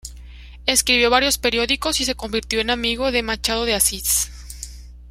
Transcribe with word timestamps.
Escribió 0.65 1.09
para 1.11 1.17
varios 1.25 1.37
periódicos 1.37 2.01
y 2.01 2.05
se 2.05 2.15
convirtió 2.15 2.59
en 2.59 2.71
amigo 2.71 3.11
de 3.11 3.21
Machado 3.21 3.65
de 3.65 3.75
Assis. 3.75 4.31